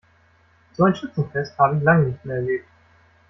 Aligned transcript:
So 0.73 0.85
ein 0.85 0.95
Schützenfest 0.95 1.55
habe 1.59 1.77
ich 1.77 1.83
lange 1.83 2.07
nicht 2.07 2.25
mehr 2.25 2.37
erlebt. 2.37 2.65